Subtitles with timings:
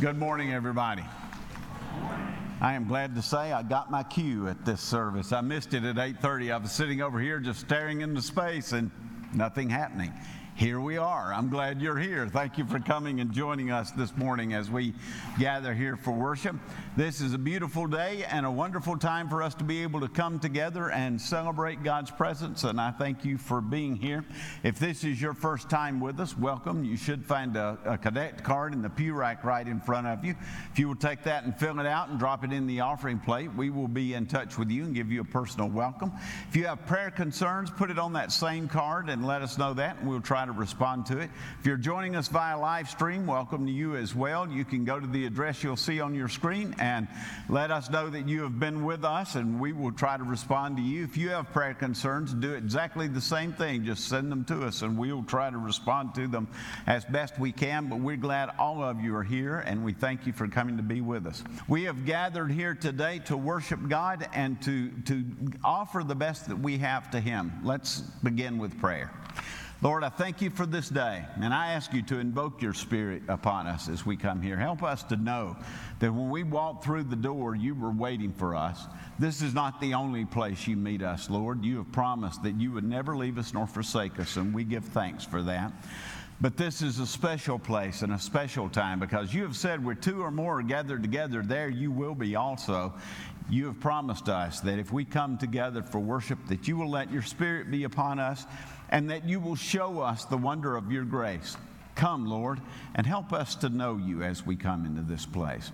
[0.00, 1.02] Good morning, everybody.
[2.60, 5.32] I am glad to say I got my cue at this service.
[5.32, 6.52] I missed it at 8:30.
[6.52, 8.92] I was sitting over here just staring into space and
[9.34, 10.12] nothing happening
[10.58, 11.32] here we are.
[11.32, 12.26] I'm glad you're here.
[12.26, 14.92] Thank you for coming and joining us this morning as we
[15.38, 16.56] gather here for worship.
[16.96, 20.08] This is a beautiful day and a wonderful time for us to be able to
[20.08, 22.64] come together and celebrate God's presence.
[22.64, 24.24] And I thank you for being here.
[24.64, 26.84] If this is your first time with us, welcome.
[26.84, 30.24] You should find a, a cadet card in the pew rack right in front of
[30.24, 30.34] you.
[30.72, 33.20] If you will take that and fill it out and drop it in the offering
[33.20, 36.10] plate, we will be in touch with you and give you a personal welcome.
[36.48, 39.72] If you have prayer concerns, put it on that same card and let us know
[39.74, 41.30] that, and we'll try to respond to it.
[41.60, 44.48] If you're joining us via live stream, welcome to you as well.
[44.48, 47.06] You can go to the address you'll see on your screen and
[47.48, 50.76] let us know that you have been with us, and we will try to respond
[50.78, 51.04] to you.
[51.04, 53.84] If you have prayer concerns, do exactly the same thing.
[53.84, 56.48] Just send them to us, and we will try to respond to them
[56.86, 57.88] as best we can.
[57.88, 60.82] But we're glad all of you are here, and we thank you for coming to
[60.82, 61.44] be with us.
[61.68, 65.24] We have gathered here today to worship God and to, to
[65.62, 67.52] offer the best that we have to Him.
[67.62, 69.12] Let's begin with prayer.
[69.80, 73.22] Lord, I thank you for this day, and I ask you to invoke your spirit
[73.28, 74.56] upon us as we come here.
[74.56, 75.56] Help us to know
[76.00, 78.86] that when we walk through the door, you were waiting for us.
[79.20, 81.64] This is not the only place you meet us, Lord.
[81.64, 84.84] You have promised that you would never leave us nor forsake us, and we give
[84.84, 85.72] thanks for that.
[86.40, 89.94] But this is a special place and a special time because you have said where
[89.94, 92.94] two or more are gathered together, there you will be also.
[93.48, 97.12] You have promised us that if we come together for worship, that you will let
[97.12, 98.44] your spirit be upon us
[98.90, 101.56] and that you will show us the wonder of your grace.
[101.94, 102.60] Come, Lord,
[102.94, 105.72] and help us to know you as we come into this place.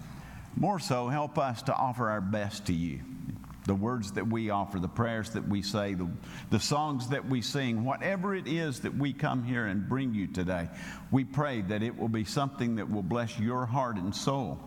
[0.56, 3.00] More so, help us to offer our best to you.
[3.66, 6.08] The words that we offer, the prayers that we say, the,
[6.50, 10.26] the songs that we sing, whatever it is that we come here and bring you
[10.26, 10.68] today,
[11.10, 14.60] we pray that it will be something that will bless your heart and soul,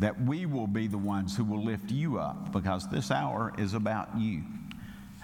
[0.00, 3.74] that we will be the ones who will lift you up because this hour is
[3.74, 4.42] about you.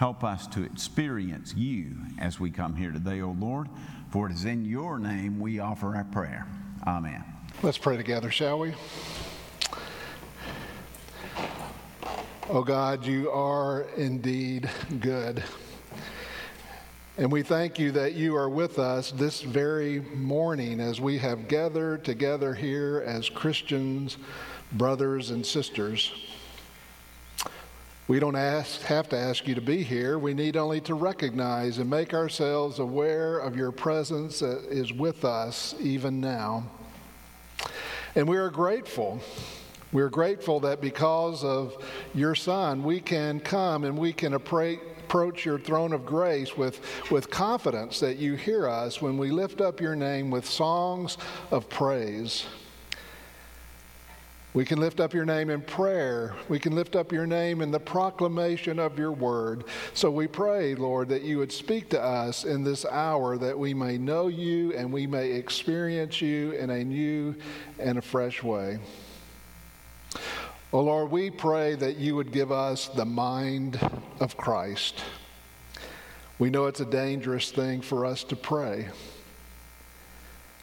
[0.00, 3.68] Help us to experience you as we come here today, O Lord,
[4.10, 6.46] for it is in your name we offer our prayer.
[6.86, 7.22] Amen.
[7.62, 8.72] Let's pray together, shall we?
[12.48, 15.44] Oh God, you are indeed good.
[17.18, 21.46] And we thank you that you are with us this very morning as we have
[21.46, 24.16] gathered together here as Christians,
[24.72, 26.10] brothers, and sisters.
[28.10, 30.18] We don't ask, have to ask you to be here.
[30.18, 35.24] We need only to recognize and make ourselves aware of your presence that is with
[35.24, 36.68] us even now.
[38.16, 39.20] And we are grateful.
[39.92, 41.76] We're grateful that because of
[42.12, 46.80] your Son, we can come and we can approach your throne of grace with,
[47.12, 51.16] with confidence that you hear us when we lift up your name with songs
[51.52, 52.44] of praise.
[54.52, 56.34] We can lift up your name in prayer.
[56.48, 59.64] We can lift up your name in the proclamation of your word.
[59.94, 63.74] So we pray, Lord, that you would speak to us in this hour that we
[63.74, 67.36] may know you and we may experience you in a new
[67.78, 68.80] and a fresh way.
[70.72, 73.78] Oh Lord, we pray that you would give us the mind
[74.18, 75.00] of Christ.
[76.40, 78.88] We know it's a dangerous thing for us to pray,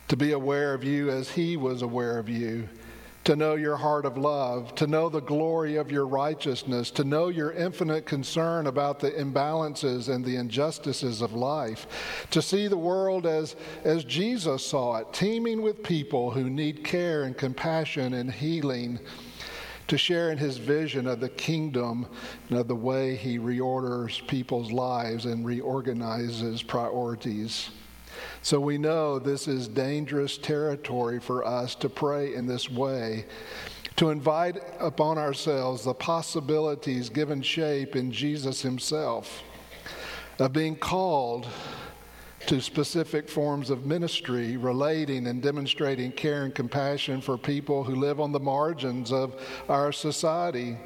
[0.10, 2.68] to be aware of you as he was aware of you
[3.28, 7.28] to know your heart of love, to know the glory of your righteousness, to know
[7.28, 13.26] your infinite concern about the imbalances and the injustices of life, to see the world
[13.26, 18.98] as, as Jesus saw it, teeming with people who need care and compassion and healing,
[19.90, 22.08] to share in his vision of the kingdom
[22.48, 27.72] and of the way he reorders people's lives and reorganizes priorities.
[28.42, 33.26] So we know this is dangerous territory for us to pray in this way,
[33.98, 39.44] to invite upon ourselves the possibilities given shape in Jesus himself
[40.40, 41.48] of being called
[42.46, 48.22] to specific forms of ministry, relating and demonstrating care and compassion for people who live
[48.22, 49.36] on the margins of
[49.68, 50.78] our society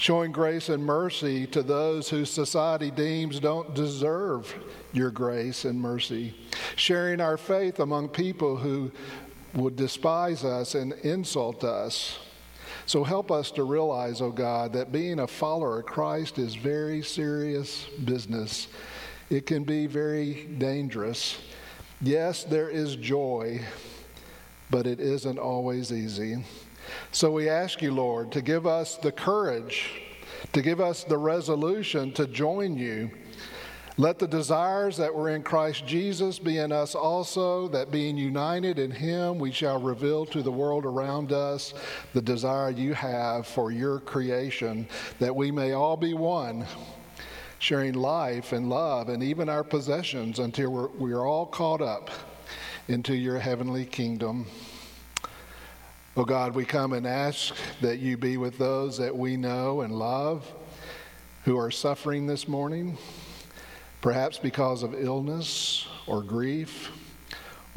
[0.00, 4.54] showing grace and mercy to those who society deems don't deserve
[4.94, 6.34] your grace and mercy,
[6.74, 8.90] sharing our faith among people who
[9.52, 12.18] would despise us and insult us.
[12.86, 17.02] So help us to realize, oh God, that being a follower of Christ is very
[17.02, 18.68] serious business.
[19.28, 21.36] It can be very dangerous.
[22.00, 23.60] Yes, there is joy,
[24.70, 26.42] but it isn't always easy.
[27.12, 29.90] So we ask you, Lord, to give us the courage,
[30.52, 33.10] to give us the resolution to join you,
[34.00, 38.78] Let the desires that were in Christ Jesus be in us also, that being united
[38.78, 41.74] in him, we shall reveal to the world around us
[42.14, 44.88] the desire you have for your creation,
[45.18, 46.64] that we may all be one,
[47.58, 52.08] sharing life and love and even our possessions until we're, we're all caught up
[52.88, 54.46] into your heavenly kingdom.
[56.16, 59.92] Oh God, we come and ask that you be with those that we know and
[59.92, 60.44] love
[61.44, 62.98] who are suffering this morning
[64.00, 66.90] perhaps because of illness or grief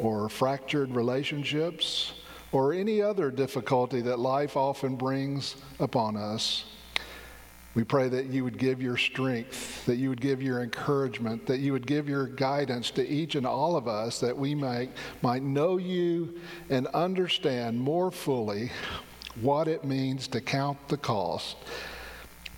[0.00, 2.12] or fractured relationships
[2.50, 6.64] or any other difficulty that life often brings upon us.
[7.74, 11.58] We pray that you would give your strength, that you would give your encouragement, that
[11.58, 14.92] you would give your guidance to each and all of us that we might,
[15.22, 16.38] might know you
[16.70, 18.70] and understand more fully
[19.40, 21.56] what it means to count the cost,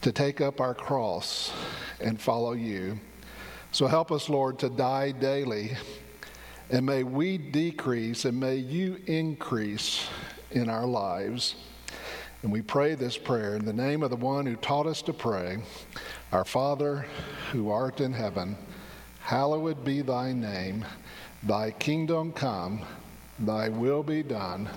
[0.02, 1.50] to take up our cross
[2.00, 3.00] and follow you.
[3.72, 5.76] So help us, Lord, to die daily.
[6.68, 10.06] And may we decrease and may you increase
[10.50, 11.54] in our lives.
[12.46, 15.12] And we pray this prayer in the name of the one who taught us to
[15.12, 15.58] pray
[16.30, 17.04] Our Father,
[17.50, 18.56] who art in heaven,
[19.18, 20.84] hallowed be thy name.
[21.42, 22.82] Thy kingdom come,
[23.40, 24.68] thy will be done,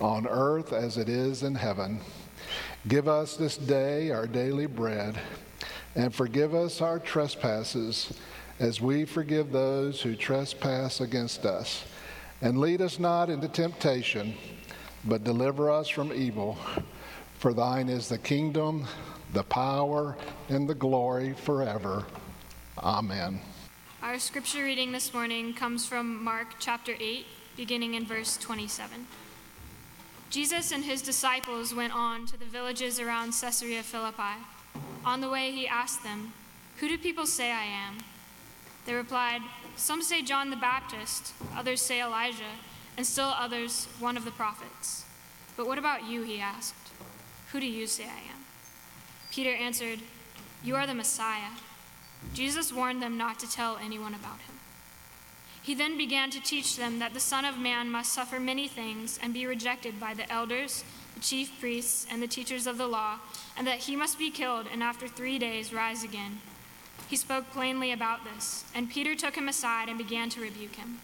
[0.00, 2.00] on earth as it is in heaven.
[2.88, 5.16] Give us this day our daily bread,
[5.94, 8.12] and forgive us our trespasses
[8.58, 11.84] as we forgive those who trespass against us.
[12.42, 14.34] And lead us not into temptation,
[15.04, 16.58] but deliver us from evil.
[17.44, 18.86] For thine is the kingdom,
[19.34, 20.16] the power,
[20.48, 22.06] and the glory forever.
[22.78, 23.38] Amen.
[24.02, 29.06] Our scripture reading this morning comes from Mark chapter 8, beginning in verse 27.
[30.30, 34.40] Jesus and his disciples went on to the villages around Caesarea Philippi.
[35.04, 36.32] On the way, he asked them,
[36.78, 37.98] Who do people say I am?
[38.86, 39.42] They replied,
[39.76, 42.56] Some say John the Baptist, others say Elijah,
[42.96, 45.04] and still others one of the prophets.
[45.58, 46.22] But what about you?
[46.22, 46.83] He asked.
[47.54, 48.46] Who do you say I am?
[49.30, 50.00] Peter answered,
[50.64, 51.52] You are the Messiah.
[52.32, 54.56] Jesus warned them not to tell anyone about him.
[55.62, 59.20] He then began to teach them that the Son of Man must suffer many things
[59.22, 60.82] and be rejected by the elders,
[61.14, 63.20] the chief priests, and the teachers of the law,
[63.56, 66.40] and that he must be killed and after three days rise again.
[67.06, 70.98] He spoke plainly about this, and Peter took him aside and began to rebuke him.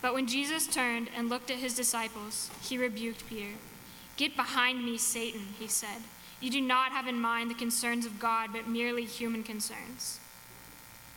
[0.00, 3.54] But when Jesus turned and looked at his disciples, he rebuked Peter.
[4.16, 6.02] Get behind me, Satan, he said.
[6.40, 10.20] You do not have in mind the concerns of God, but merely human concerns.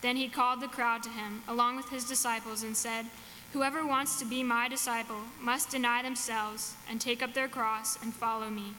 [0.02, 3.06] Then he called the crowd to him, along with his disciples, and said,
[3.54, 8.14] Whoever wants to be my disciple must deny themselves and take up their cross and
[8.14, 8.74] follow me.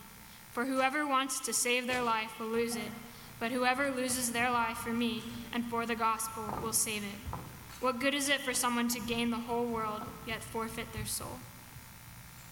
[0.52, 2.92] For whoever wants to save their life will lose it
[3.40, 5.22] but whoever loses their life for me
[5.52, 7.38] and for the gospel will save it.
[7.80, 11.38] What good is it for someone to gain the whole world, yet forfeit their soul?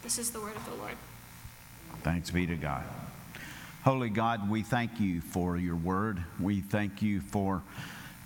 [0.03, 0.95] This is the word of the Lord.
[2.03, 2.85] Thanks be to God.
[3.85, 6.23] Holy God, we thank you for your word.
[6.41, 7.63] We thank you for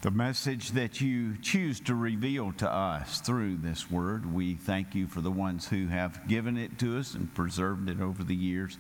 [0.02, 4.32] the message that you choose to reveal to us through this word.
[4.32, 8.00] We thank you for the ones who have given it to us and preserved it
[8.00, 8.78] over the years.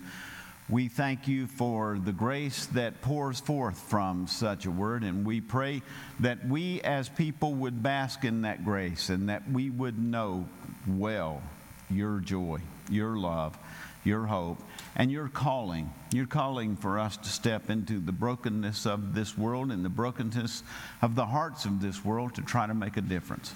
[0.70, 5.40] We thank you for the grace that pours forth from such a word, and we
[5.40, 5.82] pray
[6.20, 10.48] that we as people would bask in that grace and that we would know
[10.86, 11.42] well
[11.90, 13.58] your joy, your love,
[14.04, 14.58] your hope,
[14.96, 15.92] and your calling.
[16.12, 20.62] Your calling for us to step into the brokenness of this world and the brokenness
[21.02, 23.54] of the hearts of this world to try to make a difference.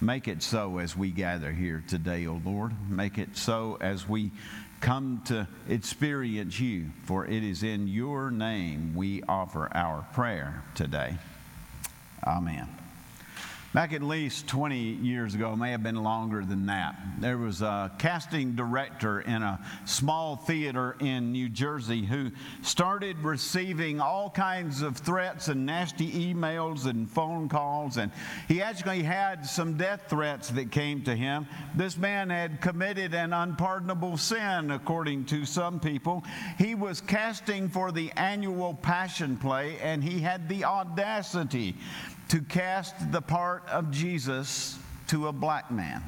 [0.00, 2.72] Make it so as we gather here today, O Lord.
[2.90, 4.32] Make it so as we
[4.80, 11.16] come to experience you, for it is in your name we offer our prayer today.
[12.26, 12.83] Amen.
[13.74, 17.90] Back at least 20 years ago, may have been longer than that, there was a
[17.98, 22.30] casting director in a small theater in New Jersey who
[22.62, 27.96] started receiving all kinds of threats and nasty emails and phone calls.
[27.96, 28.12] And
[28.46, 31.48] he actually had some death threats that came to him.
[31.74, 36.22] This man had committed an unpardonable sin, according to some people.
[36.58, 41.74] He was casting for the annual Passion Play, and he had the audacity
[42.28, 44.78] to cast the part of Jesus
[45.08, 46.02] to a black man.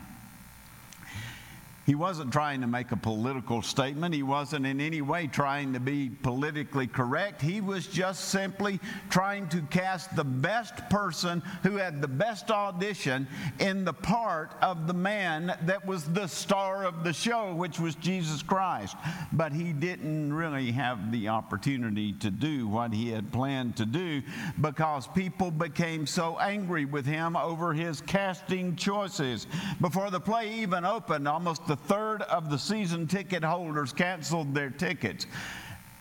[1.86, 4.12] He wasn't trying to make a political statement.
[4.12, 7.40] He wasn't in any way trying to be politically correct.
[7.40, 13.28] He was just simply trying to cast the best person who had the best audition
[13.60, 17.94] in the part of the man that was the star of the show, which was
[17.94, 18.96] Jesus Christ.
[19.32, 24.22] But he didn't really have the opportunity to do what he had planned to do
[24.60, 29.46] because people became so angry with him over his casting choices.
[29.80, 34.70] Before the play even opened, almost the third of the season ticket holders canceled their
[34.70, 35.26] tickets.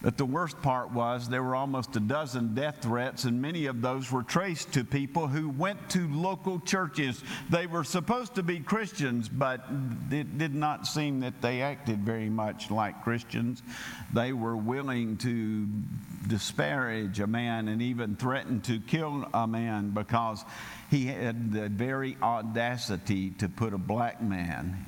[0.06, 3.82] But the worst part was there were almost a dozen death threats, and many of
[3.82, 7.24] those were traced to people who went to local churches.
[7.50, 9.66] They were supposed to be Christians, but
[10.12, 13.64] it did not seem that they acted very much like Christians.
[14.14, 15.68] They were willing to
[16.28, 20.46] disparage a man and even threaten to kill a man because
[20.92, 24.86] he had the very audacity to put a black man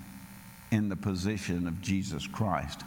[0.71, 2.81] in the position of Jesus Christ.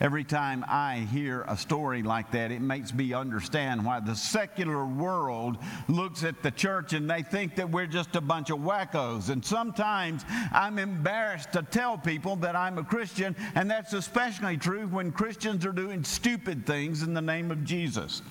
[0.00, 4.86] Every time I hear a story like that, it makes me understand why the secular
[4.86, 5.58] world
[5.88, 9.28] looks at the church and they think that we're just a bunch of wackos.
[9.28, 14.86] And sometimes I'm embarrassed to tell people that I'm a Christian, and that's especially true
[14.86, 18.22] when Christians are doing stupid things in the name of Jesus.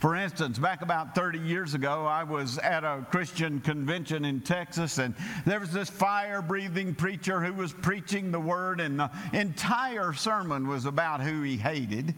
[0.00, 4.98] For instance, back about 30 years ago, I was at a Christian convention in Texas,
[4.98, 5.14] and
[5.46, 10.68] there was this fire breathing preacher who was preaching the word, and the entire sermon
[10.68, 12.14] was about who he hated.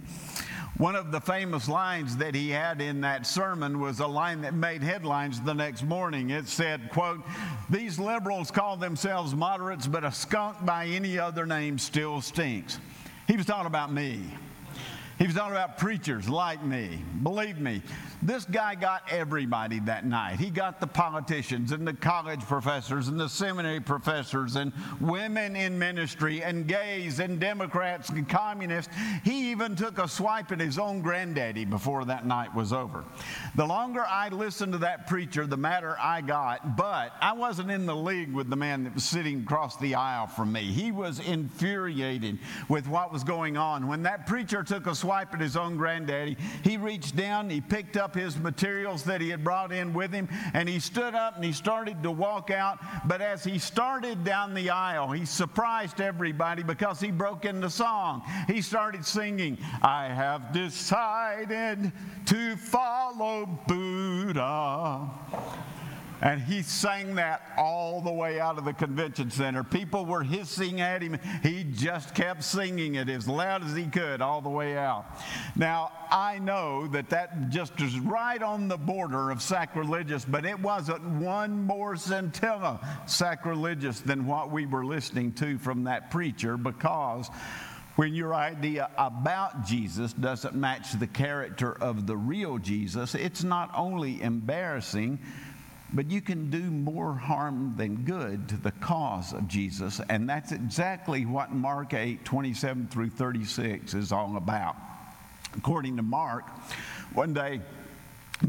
[0.76, 4.54] One of the famous lines that he had in that sermon was a line that
[4.54, 6.30] made headlines the next morning.
[6.30, 7.20] It said, quote,
[7.70, 12.78] These liberals call themselves moderates, but a skunk by any other name still stinks.
[13.28, 14.22] He was talking about me.
[15.18, 17.02] He was talking about preachers like me.
[17.24, 17.82] Believe me,
[18.22, 20.38] this guy got everybody that night.
[20.38, 25.76] He got the politicians and the college professors and the seminary professors and women in
[25.76, 28.94] ministry and gays and Democrats and communists.
[29.24, 33.04] He even took a swipe at his own granddaddy before that night was over.
[33.56, 37.86] The longer I listened to that preacher, the madder I got, but I wasn't in
[37.86, 40.62] the league with the man that was sitting across the aisle from me.
[40.62, 43.88] He was infuriated with what was going on.
[43.88, 46.36] When that preacher took a swipe swipe at his own granddaddy.
[46.62, 50.28] He reached down, he picked up his materials that he had brought in with him,
[50.52, 52.78] and he stood up and he started to walk out.
[53.06, 58.20] But as he started down the aisle, he surprised everybody because he broke into song.
[58.48, 61.90] He started singing, I have decided
[62.26, 65.08] to follow Buddha.
[66.20, 69.62] And he sang that all the way out of the convention center.
[69.62, 71.18] People were hissing at him.
[71.42, 75.06] He just kept singing it as loud as he could all the way out.
[75.54, 80.58] Now, I know that that just is right on the border of sacrilegious, but it
[80.58, 87.30] wasn't one more scintilla sacrilegious than what we were listening to from that preacher because
[87.98, 93.72] when your idea about Jesus doesn't match the character of the real Jesus, it's not
[93.74, 95.18] only embarrassing
[95.92, 100.00] but you can do more harm than good to the cause of Jesus.
[100.08, 104.76] And that's exactly what Mark 8, 27 through 36 is all about.
[105.56, 106.46] According to Mark,
[107.14, 107.60] one day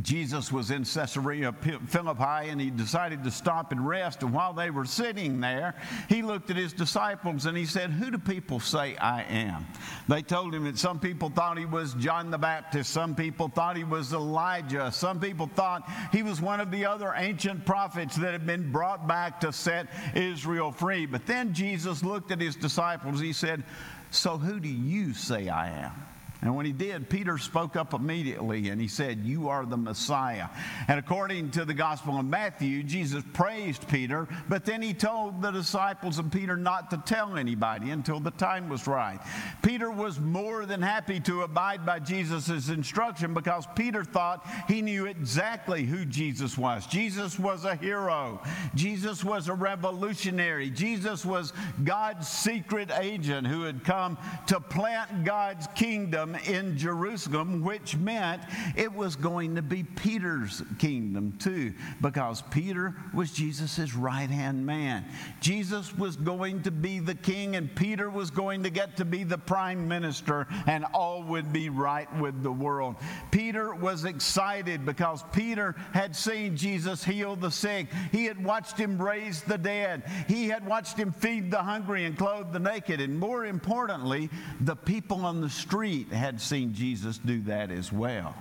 [0.02, 1.52] Jesus was in Caesarea
[1.88, 4.22] Philippi and he decided to stop and rest.
[4.22, 5.76] And while they were sitting there,
[6.08, 9.66] he looked at his disciples and he said, Who do people say I am?
[10.08, 13.78] They told him that some people thought he was John the Baptist, some people thought
[13.78, 18.32] he was Elijah, some people thought he was one of the other ancient prophets that
[18.32, 21.08] had been brought back to set Israel free.
[21.08, 23.20] But then Jesus looked at his disciples.
[23.20, 23.64] He said,
[24.12, 26.09] So who do you say I am?
[26.42, 30.48] And when he did, Peter spoke up immediately and he said, You are the Messiah.
[30.88, 35.52] And according to the Gospel of Matthew, Jesus praised Peter, but then he told the
[35.52, 39.20] disciples of Peter not to tell anybody until the time was right.
[39.62, 45.08] Peter was more than happy to abide by Jesus' instruction because Peter thought he knew
[45.08, 46.88] exactly who Jesus was.
[46.88, 48.42] Jesus was a hero,
[48.76, 51.52] Jesus was a revolutionary, Jesus was
[51.84, 54.18] God's secret agent who had come
[54.48, 58.42] to plant God's kingdom in Jerusalem, which meant
[58.76, 65.06] it was going to be Peter's kingdom too, because Peter was Jesus' right hand man.
[65.42, 69.24] Jesus was going to be the king, and Peter was going to get to be
[69.24, 72.96] the prime minister, and all would be right with the world.
[73.32, 79.02] Peter was excited because Peter had seen Jesus heal the sick, he had watched him
[79.02, 83.18] raise the dead, he had watched him feed the hungry and clothe the naked, and
[83.18, 84.30] more importantly,
[84.62, 88.36] the people on the street had seen Jesus do that as well.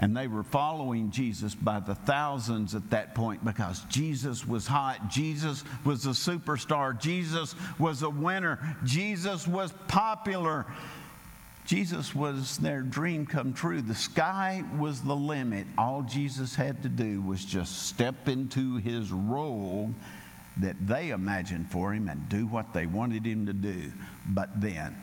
[0.00, 5.08] And they were following Jesus by the thousands at that point because Jesus was hot.
[5.10, 6.98] Jesus was a superstar.
[6.98, 8.76] Jesus was a winner.
[8.84, 10.66] Jesus was popular.
[11.66, 13.82] Jesus was their dream come true.
[13.82, 15.66] The sky was the limit.
[15.76, 19.92] All Jesus had to do was just step into his role
[20.58, 23.92] that they imagined for him and do what they wanted him to do.
[24.28, 24.96] But then,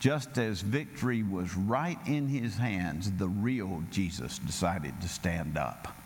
[0.00, 5.99] just as victory was right in his hands, the real Jesus decided to stand up.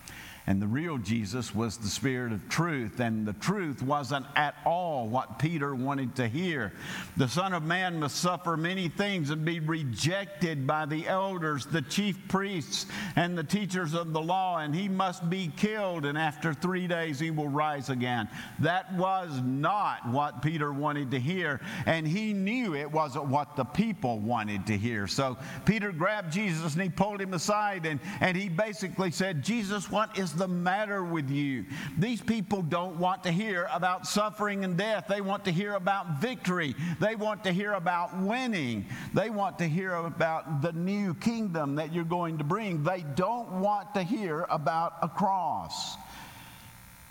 [0.46, 5.08] And the real Jesus was the Spirit of truth, and the truth wasn't at all
[5.08, 6.74] what Peter wanted to hear.
[7.16, 11.80] The Son of Man must suffer many things and be rejected by the elders, the
[11.80, 12.84] chief priests,
[13.16, 17.18] and the teachers of the law, and he must be killed, and after three days
[17.18, 18.28] he will rise again.
[18.58, 23.64] That was not what Peter wanted to hear, and he knew it wasn't what the
[23.64, 25.06] people wanted to hear.
[25.06, 29.90] So Peter grabbed Jesus and he pulled him aside, and, and he basically said, Jesus,
[29.90, 31.64] what is the matter with you?
[31.98, 35.06] These people don't want to hear about suffering and death.
[35.08, 36.74] They want to hear about victory.
[37.00, 38.86] They want to hear about winning.
[39.12, 42.82] They want to hear about the new kingdom that you're going to bring.
[42.82, 45.96] They don't want to hear about a cross.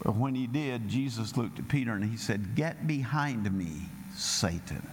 [0.03, 4.88] But when he did, Jesus looked at Peter and he said, Get behind me, Satan.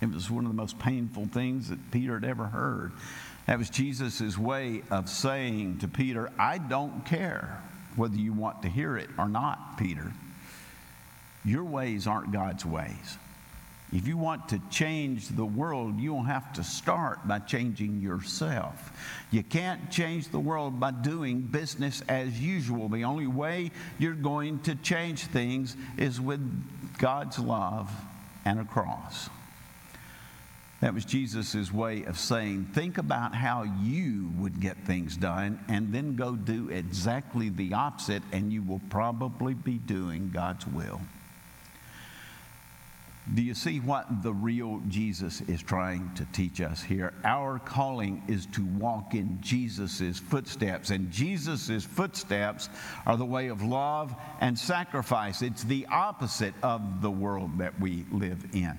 [0.00, 2.92] It was one of the most painful things that Peter had ever heard.
[3.46, 7.62] That was Jesus' way of saying to Peter, I don't care
[7.94, 10.12] whether you want to hear it or not, Peter.
[11.44, 13.18] Your ways aren't God's ways.
[13.92, 18.92] If you want to change the world, you'll have to start by changing yourself.
[19.30, 22.88] You can't change the world by doing business as usual.
[22.88, 26.40] The only way you're going to change things is with
[26.98, 27.88] God's love
[28.44, 29.30] and a cross.
[30.80, 35.92] That was Jesus' way of saying, think about how you would get things done and
[35.92, 41.00] then go do exactly the opposite, and you will probably be doing God's will.
[43.34, 47.12] Do you see what the real Jesus is trying to teach us here?
[47.24, 52.68] Our calling is to walk in Jesus' footsteps, and Jesus' footsteps
[53.04, 55.42] are the way of love and sacrifice.
[55.42, 58.76] It's the opposite of the world that we live in.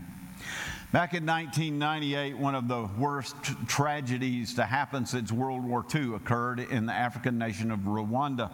[0.94, 3.36] Back in 1998, one of the worst
[3.68, 8.52] tragedies to happen since World War II occurred in the African nation of Rwanda.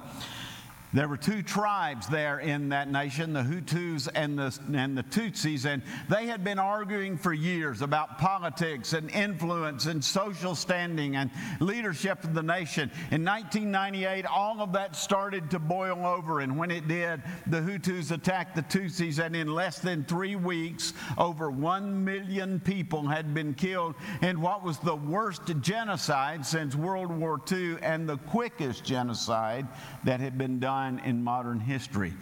[0.94, 5.66] There were two tribes there in that nation, the Hutus and the, and the Tutsis,
[5.66, 11.32] and they had been arguing for years about politics and influence and social standing and
[11.60, 12.92] leadership of the nation.
[13.10, 18.12] In 1998, all of that started to boil over, and when it did, the Hutus
[18.12, 23.56] attacked the Tutsis, and in less than three weeks, over one million people had been
[23.56, 29.68] killed in what was the worst genocide since World War II and the quickest genocide
[30.03, 32.13] that had been done in modern history.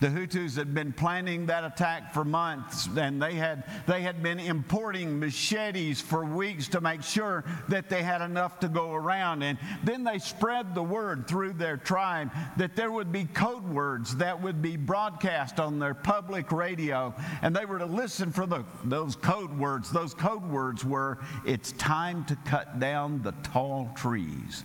[0.00, 4.38] The Hutus had been planning that attack for months, and they had, they had been
[4.38, 9.42] importing machetes for weeks to make sure that they had enough to go around.
[9.42, 14.16] And then they spread the word through their tribe that there would be code words
[14.16, 18.64] that would be broadcast on their public radio, and they were to listen for the,
[18.84, 19.90] those code words.
[19.90, 24.64] Those code words were, It's time to cut down the tall trees.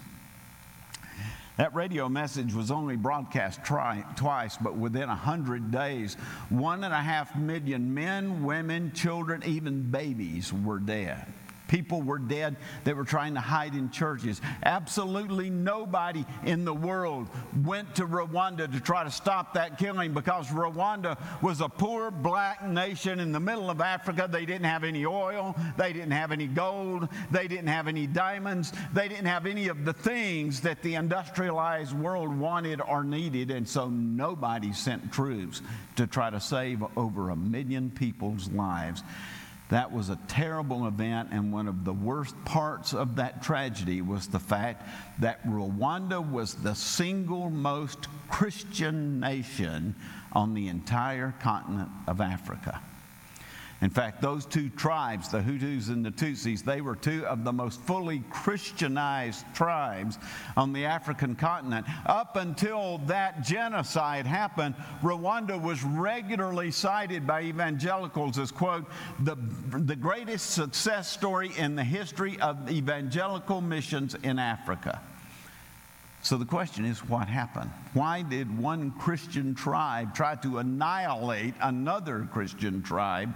[1.60, 6.16] That radio message was only broadcast tri- twice, but within 100 days,
[6.48, 11.26] one and a half million men, women, children, even babies were dead.
[11.70, 14.42] People were dead They were trying to hide in churches.
[14.64, 17.30] Absolutely nobody in the world
[17.64, 22.68] went to Rwanda to try to stop that killing because Rwanda was a poor black
[22.68, 24.28] nation in the middle of Africa.
[24.30, 28.74] They didn't have any oil, they didn't have any gold, they didn't have any diamonds,
[28.94, 33.68] they didn't have any of the things that the industrialized world wanted or needed, and
[33.68, 35.62] so nobody sent troops
[35.96, 39.04] to try to save over a million people's lives.
[39.70, 44.28] That was a terrible event, and one of the worst parts of that tragedy was
[44.28, 44.88] the fact
[45.20, 49.96] that Rwanda was the single most Christian nation
[50.32, 52.82] on the entire continent of Africa.
[53.82, 57.54] In fact, those two tribes, the Hutus and the Tutsis, they were two of the
[57.54, 60.18] most fully Christianized tribes
[60.58, 61.86] on the African continent.
[62.06, 68.86] Up until that genocide happened, Rwanda was regularly cited by evangelicals as, quote,
[69.22, 69.38] the,
[69.72, 75.00] the greatest success story in the history of evangelical missions in Africa.
[76.22, 77.72] So the question is, what happened?
[77.94, 83.34] Why did one Christian tribe try to annihilate another Christian tribe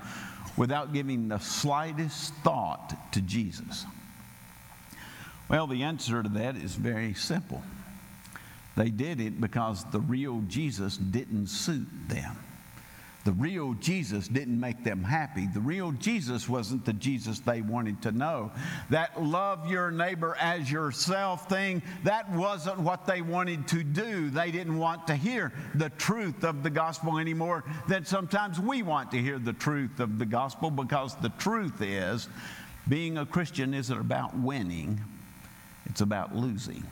[0.58, 3.86] without giving the slightest thought to Jesus.
[5.50, 7.62] Well, the answer to that is very simple.
[8.76, 12.36] They did it because the real Jesus didn't suit them.
[13.24, 15.48] The real Jesus didn't make them happy.
[15.48, 18.52] The real Jesus wasn't the Jesus they wanted to know.
[18.90, 24.30] That love your neighbor as yourself thing, that wasn't what they wanted to do.
[24.30, 29.12] They didn't want to hear the truth of the gospel anymore than sometimes we want
[29.12, 32.28] to hear the truth of the gospel because the truth is
[32.90, 35.00] being a Christian isn't about winning,
[35.86, 36.84] it's about losing.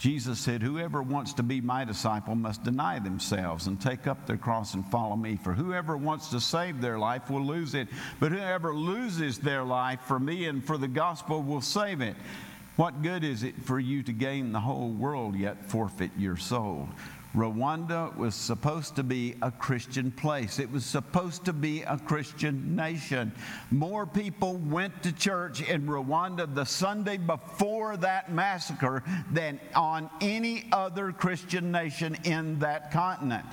[0.00, 4.38] Jesus said, Whoever wants to be my disciple must deny themselves and take up their
[4.38, 5.36] cross and follow me.
[5.36, 7.86] For whoever wants to save their life will lose it,
[8.18, 12.16] but whoever loses their life for me and for the gospel will save it.
[12.76, 16.88] What good is it for you to gain the whole world yet forfeit your soul?
[17.34, 20.58] Rwanda was supposed to be a Christian place.
[20.58, 23.32] It was supposed to be a Christian nation.
[23.70, 30.68] More people went to church in Rwanda the Sunday before that massacre than on any
[30.72, 33.46] other Christian nation in that continent.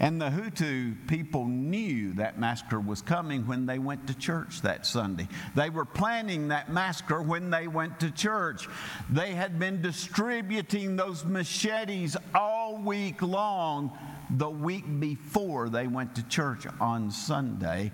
[0.00, 4.86] And the Hutu people knew that massacre was coming when they went to church that
[4.86, 5.28] Sunday.
[5.54, 8.66] They were planning that massacre when they went to church.
[9.08, 13.96] They had been distributing those machetes all week long
[14.30, 17.90] the week before they went to church on Sunday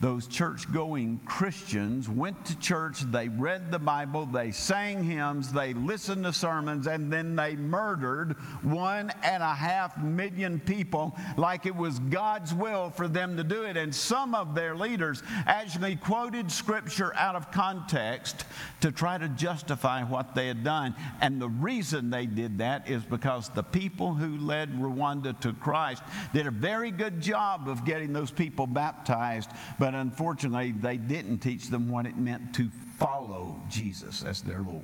[0.00, 5.74] those church going Christians went to church, they read the Bible, they sang hymns, they
[5.74, 11.74] listened to sermons, and then they murdered one and a half million people like it
[11.74, 13.76] was God's will for them to do it.
[13.76, 18.44] And some of their leaders actually quoted scripture out of context
[18.80, 20.94] to try to justify what they had done.
[21.20, 26.02] And the reason they did that is because the people who led Rwanda to Christ
[26.32, 29.50] did a very good job of getting those people baptized.
[29.78, 34.60] But but unfortunately, they didn't teach them what it meant to follow Jesus as their
[34.60, 34.82] Lord.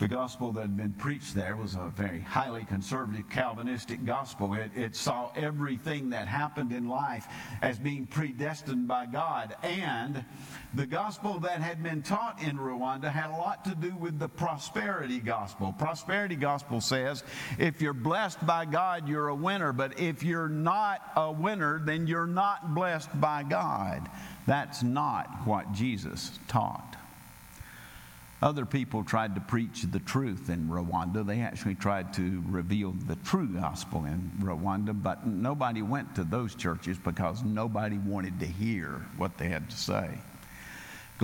[0.00, 4.52] The gospel that had been preached there was a very highly conservative Calvinistic gospel.
[4.54, 7.28] It, it, saw everything that happened in life
[7.62, 9.54] as being predestined by God.
[9.62, 10.24] And
[10.74, 14.28] the gospel that had been taught in Rwanda had a lot to do with the
[14.28, 15.72] prosperity gospel.
[15.78, 17.22] Prosperity gospel says
[17.60, 19.72] if you're blessed by God, you're a winner.
[19.72, 24.10] But if you're not a winner, then you're not blessed by God.
[24.48, 26.93] That's not what Jesus taught.
[28.44, 31.26] Other people tried to preach the truth in Rwanda.
[31.26, 36.54] They actually tried to reveal the true gospel in Rwanda, but nobody went to those
[36.54, 40.18] churches because nobody wanted to hear what they had to say.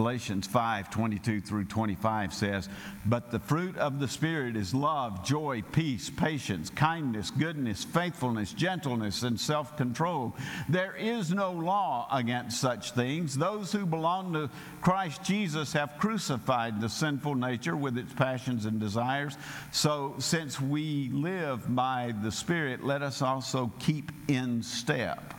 [0.01, 2.71] Galatians 5 22 through 25 says,
[3.05, 9.25] But the fruit of the Spirit is love, joy, peace, patience, kindness, goodness, faithfulness, gentleness,
[9.25, 10.35] and self control.
[10.71, 13.37] There is no law against such things.
[13.37, 14.49] Those who belong to
[14.81, 19.37] Christ Jesus have crucified the sinful nature with its passions and desires.
[19.71, 25.35] So, since we live by the Spirit, let us also keep in step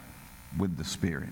[0.56, 1.30] with the Spirit.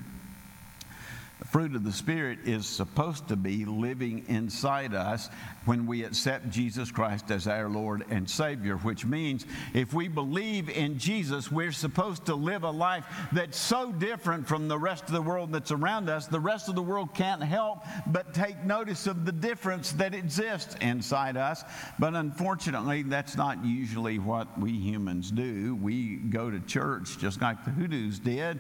[1.50, 5.30] Fruit of the Spirit is supposed to be living inside us
[5.66, 10.70] when we accept Jesus Christ as our Lord and Savior, which means if we believe
[10.70, 15.12] in Jesus, we're supposed to live a life that's so different from the rest of
[15.12, 16.28] the world that's around us.
[16.28, 20.76] The rest of the world can't help but take notice of the difference that exists
[20.82, 21.64] inside us.
[21.98, 25.76] But unfortunately, that's not usually what we humans do.
[25.76, 28.60] We go to church just like the Hutus did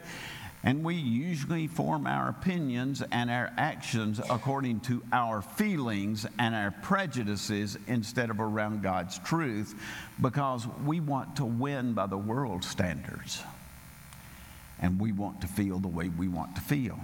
[0.63, 6.71] and we usually form our opinions and our actions according to our feelings and our
[6.71, 9.73] prejudices instead of around God's truth
[10.21, 13.41] because we want to win by the world standards.
[14.81, 16.99] And we want to feel the way we want to feel.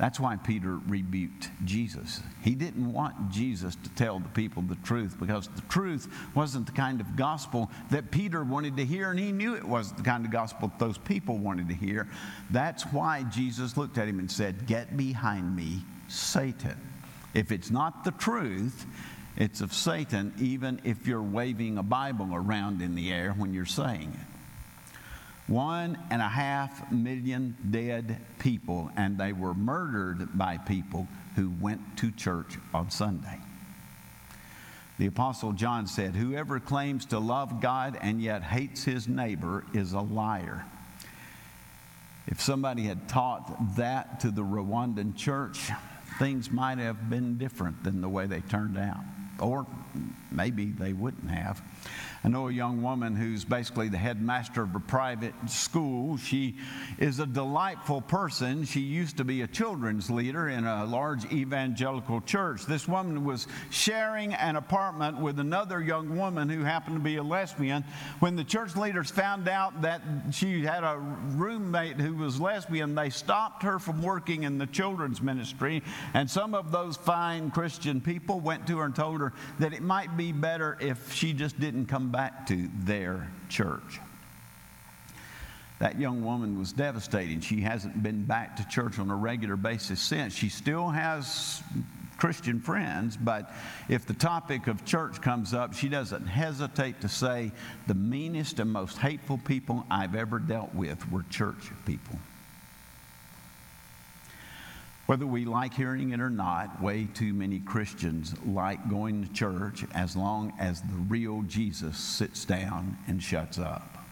[0.00, 2.22] That's why Peter rebuked Jesus.
[2.40, 6.72] He didn't want Jesus to tell the people the truth because the truth wasn't the
[6.72, 10.24] kind of gospel that Peter wanted to hear, and he knew it wasn't the kind
[10.24, 12.08] of gospel that those people wanted to hear.
[12.48, 16.80] That's why Jesus looked at him and said, Get behind me, Satan.
[17.34, 18.86] If it's not the truth,
[19.36, 23.66] it's of Satan, even if you're waving a Bible around in the air when you're
[23.66, 24.39] saying it.
[25.50, 31.80] One and a half million dead people, and they were murdered by people who went
[31.96, 33.40] to church on Sunday.
[35.00, 39.92] The Apostle John said, Whoever claims to love God and yet hates his neighbor is
[39.92, 40.64] a liar.
[42.28, 45.72] If somebody had taught that to the Rwandan church,
[46.20, 49.00] things might have been different than the way they turned out.
[49.40, 49.66] Or
[50.30, 51.60] maybe they wouldn't have.
[52.22, 56.18] I know a young woman who's basically the headmaster of a private school.
[56.18, 56.54] She
[56.98, 58.64] is a delightful person.
[58.66, 62.66] She used to be a children's leader in a large evangelical church.
[62.66, 67.22] This woman was sharing an apartment with another young woman who happened to be a
[67.22, 67.84] lesbian.
[68.18, 73.08] When the church leaders found out that she had a roommate who was lesbian, they
[73.08, 75.82] stopped her from working in the children's ministry.
[76.12, 79.80] And some of those fine Christian people went to her and told her that it
[79.80, 84.00] might be better if she just didn't come back to their church.
[85.78, 87.42] That young woman was devastated.
[87.42, 90.34] She hasn't been back to church on a regular basis since.
[90.34, 91.62] She still has
[92.18, 93.50] Christian friends, but
[93.88, 97.50] if the topic of church comes up, she doesn't hesitate to say,
[97.86, 102.18] The meanest and most hateful people I've ever dealt with were church people.
[105.10, 109.84] Whether we like hearing it or not, way too many Christians like going to church
[109.92, 114.06] as long as the real Jesus sits down and shuts up.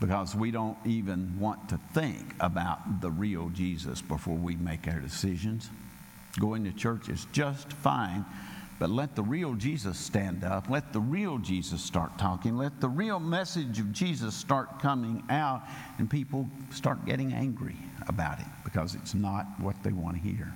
[0.00, 4.98] Because we don't even want to think about the real Jesus before we make our
[4.98, 5.70] decisions.
[6.40, 8.24] Going to church is just fine,
[8.80, 10.68] but let the real Jesus stand up.
[10.68, 12.56] Let the real Jesus start talking.
[12.56, 15.62] Let the real message of Jesus start coming out,
[15.98, 17.76] and people start getting angry
[18.08, 20.54] about it because it's not what they want to hear.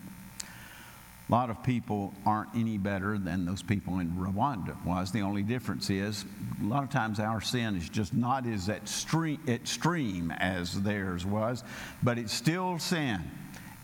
[1.28, 5.12] A lot of people aren't any better than those people in Rwanda was.
[5.12, 6.24] The only difference is
[6.60, 11.64] a lot of times our sin is just not as extreme, as theirs was,
[12.02, 13.22] but it's still sin.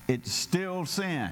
[0.08, 1.30] It's still sin.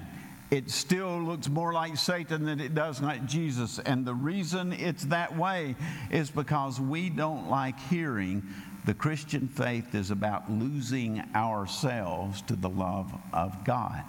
[0.51, 3.81] It still looks more like Satan than it does like Jesus.
[3.81, 5.75] And the reason it's that way
[6.11, 8.44] is because we don't like hearing
[8.87, 14.03] the Christian faith is about losing ourselves to the love of God.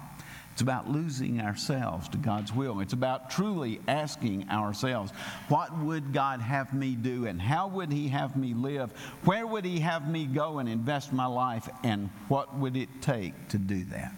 [0.53, 2.79] It's about losing ourselves to God's will.
[2.79, 5.11] It's about truly asking ourselves,
[5.49, 8.91] what would God have me do and how would He have me live?
[9.23, 13.49] Where would He have me go and invest my life and what would it take
[13.49, 14.11] to do that?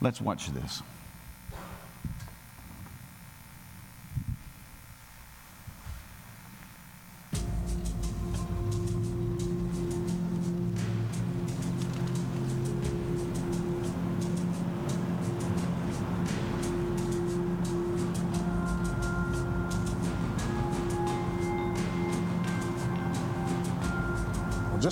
[0.00, 0.82] Let's watch this.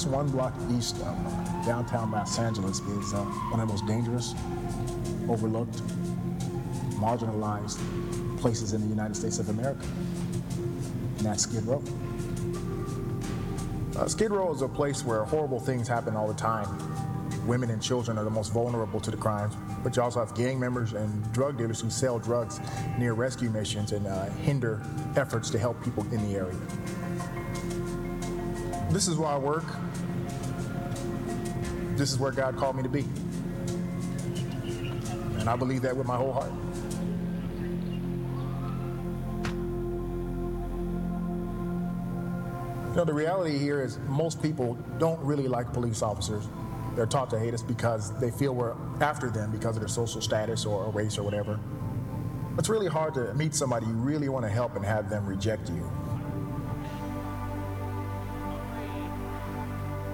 [0.08, 1.16] One block east of
[1.66, 4.34] downtown Los Angeles is uh, one of the most dangerous,
[5.28, 5.82] overlooked,
[6.98, 7.78] marginalized
[8.38, 9.84] places in the United States of America.
[11.18, 11.82] And that's Skid Row.
[13.96, 16.66] Uh, Skid Row is a place where horrible things happen all the time.
[17.46, 20.58] Women and children are the most vulnerable to the crimes, but you also have gang
[20.60, 22.60] members and drug dealers who sell drugs
[22.98, 24.82] near rescue missions and uh, hinder
[25.16, 26.56] efforts to help people in the area.
[28.90, 29.64] This is where I work
[31.98, 33.04] this is where God called me to be.
[35.40, 36.52] And I believe that with my whole heart.
[42.90, 46.48] You know, the reality here is most people don't really like police officers.
[46.94, 50.20] They're taught to hate us because they feel we're after them because of their social
[50.20, 51.58] status or race or whatever.
[52.58, 55.68] It's really hard to meet somebody you really want to help and have them reject
[55.68, 55.90] you.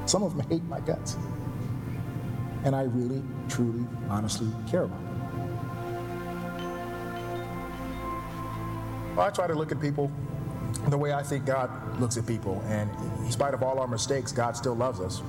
[0.06, 1.16] Some of them hate my guts
[2.64, 5.10] and I really, truly, honestly care about them.
[9.18, 10.10] I try to look at people
[10.88, 12.90] the way I think God looks at people, and
[13.24, 15.22] in spite of all our mistakes, God still loves us.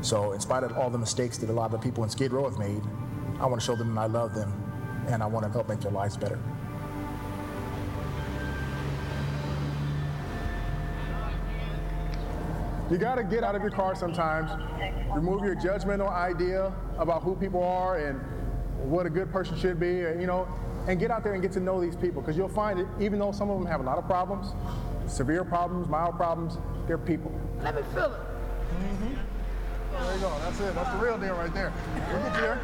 [0.00, 2.32] So, in spite of all the mistakes that a lot of the people in Skid
[2.32, 2.82] Row have made,
[3.38, 4.50] I want to show them that I love them
[5.08, 6.38] and I want to help make their lives better.
[12.92, 14.50] You got to get out of your car sometimes,
[15.14, 18.20] remove your judgmental idea about who people are and
[18.82, 20.46] what a good person should be, and, you know,
[20.86, 23.18] and get out there and get to know these people because you'll find that even
[23.18, 24.52] though some of them have a lot of problems,
[25.06, 27.32] severe problems, mild problems, they're people.
[27.62, 28.10] Let me feel it.
[28.10, 29.14] Mm-hmm.
[30.04, 30.36] There you go.
[30.40, 30.74] That's it.
[30.74, 31.72] That's the real deal right there.
[32.12, 32.60] We'll get you there.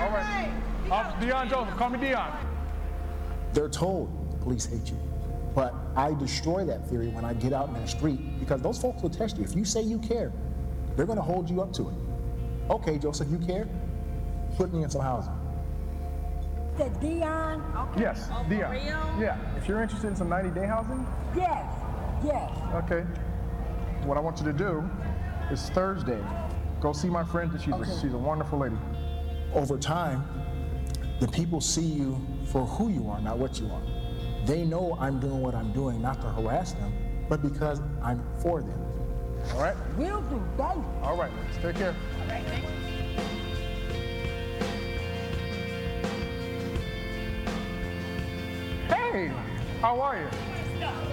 [0.00, 0.52] All right.
[0.90, 1.76] Uh, Deon Joseph.
[1.76, 2.34] Call me Deon.
[3.52, 5.11] They're told police hate you.
[5.54, 9.02] But I destroy that theory when I get out in the street because those folks
[9.02, 9.44] will test you.
[9.44, 10.32] If you say you care,
[10.96, 11.94] they're going to hold you up to it.
[12.70, 13.68] Okay, Joseph, you care?
[14.56, 15.32] Put me in some housing.
[16.78, 17.90] The Deon?
[17.90, 18.00] Okay.
[18.00, 19.20] Yes, oh, Deon.
[19.20, 19.36] Yeah.
[19.58, 21.06] If you're interested in some 90 day housing?
[21.36, 21.74] Yes,
[22.24, 22.50] yes.
[22.84, 23.04] Okay.
[24.04, 24.88] What I want you to do
[25.50, 26.22] is Thursday,
[26.80, 27.50] go see my friend.
[27.62, 27.90] She's, okay.
[27.90, 28.76] a, she's a wonderful lady.
[29.52, 30.24] Over time,
[31.20, 33.82] the people see you for who you are, not what you are.
[34.46, 36.92] They know I'm doing what I'm doing not to harass them,
[37.28, 38.80] but because I'm for them.
[39.54, 39.76] All right?
[39.96, 40.42] We'll do.
[40.56, 40.76] both.
[40.76, 40.84] you.
[41.02, 41.56] All right, ladies.
[41.62, 41.94] Take care.
[42.28, 42.50] Thanks.
[48.88, 49.30] Hey,
[49.80, 50.28] how are you?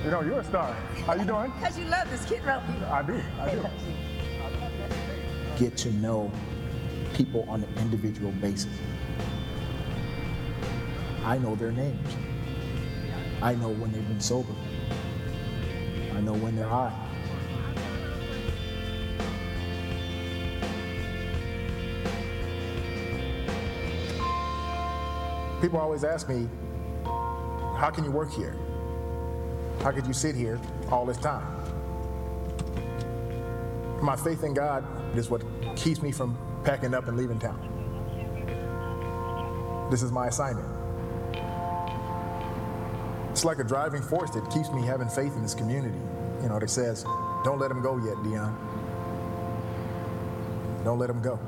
[0.03, 0.73] You know, you're a star.
[1.05, 1.51] How you doing?
[1.59, 2.63] Because you love this kid right.
[2.89, 3.21] I do.
[3.39, 3.65] I do.
[5.57, 6.31] Get to know
[7.13, 8.71] people on an individual basis.
[11.25, 12.07] I know their names.
[13.41, 14.53] I know when they've been sober.
[16.13, 16.93] I know when they're high.
[25.61, 26.47] People always ask me,
[27.03, 28.55] how can you work here?
[29.83, 30.59] How could you sit here
[30.91, 31.45] all this time?
[34.01, 34.85] My faith in God
[35.17, 35.43] is what
[35.75, 37.59] keeps me from packing up and leaving town.
[39.89, 40.78] This is my assignment.
[43.39, 45.97] It's like a driving force that keeps me having faith in this community.
[46.41, 47.05] You know, that says,
[47.45, 48.53] don't let him go yet, Deon.
[50.83, 51.39] Don't let him go.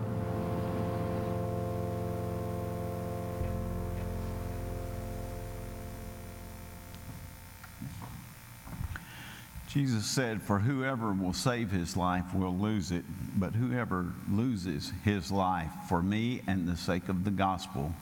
[9.68, 13.04] Jesus said, For whoever will save his life will lose it,
[13.36, 17.94] but whoever loses his life for me and the sake of the gospel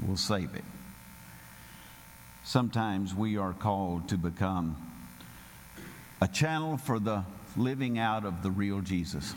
[0.00, 0.64] will save it.
[2.46, 4.76] Sometimes we are called to become
[6.20, 7.24] a channel for the
[7.56, 9.34] living out of the real Jesus,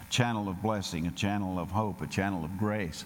[0.00, 3.04] a channel of blessing, a channel of hope, a channel of grace.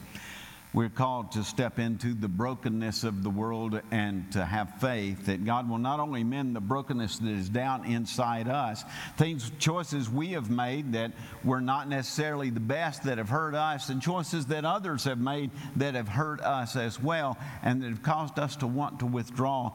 [0.75, 5.45] We're called to step into the brokenness of the world and to have faith that
[5.45, 8.83] God will not only mend the brokenness that is down inside us,
[9.17, 11.13] things, choices we have made that
[11.45, 15.53] were not necessarily the best that have hurt us, and choices that others have made
[15.77, 19.71] that have hurt us as well and that have caused us to want to withdraw.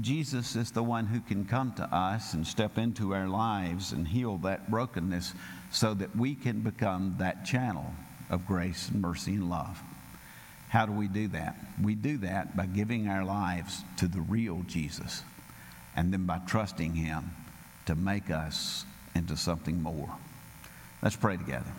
[0.00, 4.08] Jesus is the one who can come to us and step into our lives and
[4.08, 5.34] heal that brokenness
[5.70, 7.94] so that we can become that channel
[8.34, 9.80] of grace and mercy and love.
[10.68, 11.56] How do we do that?
[11.80, 15.22] We do that by giving our lives to the real Jesus
[15.96, 17.30] and then by trusting Him
[17.86, 20.10] to make us into something more.
[21.02, 21.70] Let's pray together.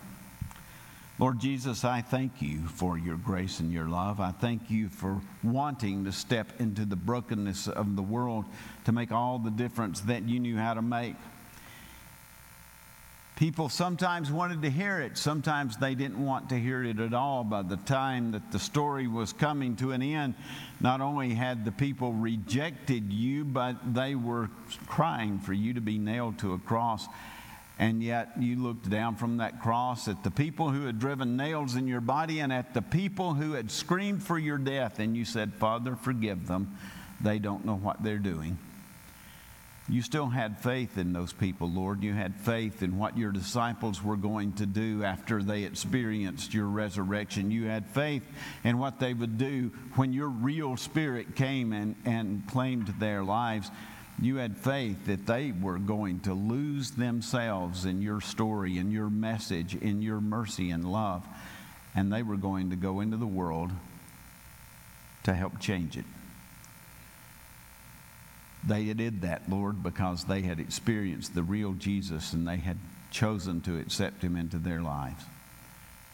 [1.18, 4.20] Lord Jesus, I thank you for your grace and your love.
[4.20, 8.44] I thank you for wanting to step into the brokenness of the world
[8.84, 11.16] to make all the difference that you knew how to make.
[13.36, 17.44] People sometimes wanted to hear it, sometimes they didn't want to hear it at all.
[17.44, 20.34] By the time that the story was coming to an end,
[20.80, 24.48] not only had the people rejected you, but they were
[24.86, 27.06] crying for you to be nailed to a cross.
[27.78, 31.76] And yet you looked down from that cross at the people who had driven nails
[31.76, 35.26] in your body and at the people who had screamed for your death, and you
[35.26, 36.74] said, Father, forgive them.
[37.20, 38.56] They don't know what they're doing.
[39.88, 42.02] You still had faith in those people, Lord.
[42.02, 46.66] You had faith in what your disciples were going to do after they experienced your
[46.66, 47.52] resurrection.
[47.52, 48.24] You had faith
[48.64, 53.70] in what they would do when your real spirit came and, and claimed their lives.
[54.20, 59.10] You had faith that they were going to lose themselves in your story, in your
[59.10, 61.24] message, in your mercy and love,
[61.94, 63.70] and they were going to go into the world
[65.24, 66.04] to help change it.
[68.66, 72.78] They did that, Lord, because they had experienced the real Jesus and they had
[73.10, 75.24] chosen to accept him into their lives.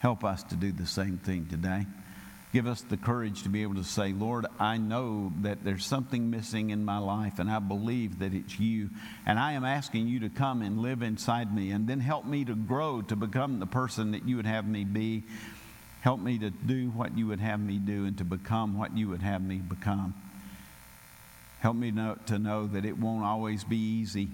[0.00, 1.86] Help us to do the same thing today.
[2.52, 6.28] Give us the courage to be able to say, Lord, I know that there's something
[6.28, 8.90] missing in my life, and I believe that it's you.
[9.24, 12.44] And I am asking you to come and live inside me, and then help me
[12.44, 15.22] to grow to become the person that you would have me be.
[16.02, 19.08] Help me to do what you would have me do and to become what you
[19.08, 20.12] would have me become.
[21.62, 24.28] Help me know, to know that it won't always be easy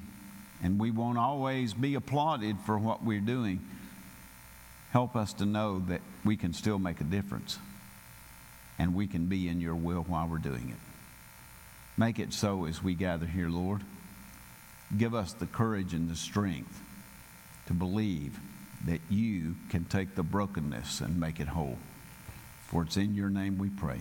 [0.62, 3.60] and we won't always be applauded for what we're doing.
[4.92, 7.58] Help us to know that we can still make a difference
[8.78, 10.80] and we can be in your will while we're doing it.
[11.98, 13.82] Make it so as we gather here, Lord.
[14.96, 16.80] Give us the courage and the strength
[17.66, 18.40] to believe
[18.86, 21.76] that you can take the brokenness and make it whole.
[22.68, 24.00] For it's in your name we pray.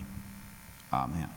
[0.94, 1.28] Amen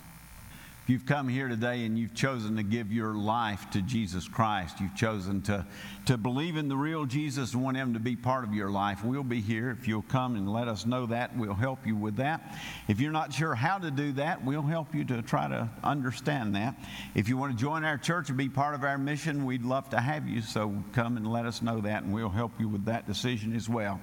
[0.88, 4.96] you've come here today and you've chosen to give your life to Jesus Christ, you've
[4.96, 5.66] chosen to,
[6.06, 9.04] to believe in the real Jesus and want Him to be part of your life,
[9.04, 9.70] we'll be here.
[9.70, 12.58] If you'll come and let us know that, we'll help you with that.
[12.88, 16.54] If you're not sure how to do that, we'll help you to try to understand
[16.56, 16.74] that.
[17.14, 19.90] If you want to join our church and be part of our mission, we'd love
[19.90, 20.42] to have you.
[20.42, 23.68] So come and let us know that, and we'll help you with that decision as
[23.68, 24.00] well.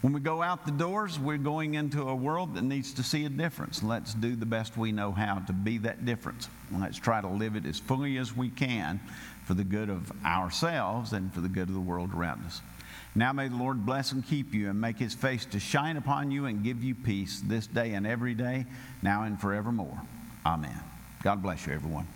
[0.00, 3.24] When we go out the doors, we're going into a world that needs to see
[3.24, 3.82] a difference.
[3.82, 6.48] Let's do the best we know how to be that difference.
[6.72, 9.00] Let's try to live it as fully as we can
[9.44, 12.60] for the good of ourselves and for the good of the world around us.
[13.16, 16.30] Now may the Lord bless and keep you and make his face to shine upon
[16.30, 18.66] you and give you peace this day and every day,
[19.02, 20.00] now and forevermore.
[20.46, 20.78] Amen.
[21.24, 22.06] God bless you, everyone.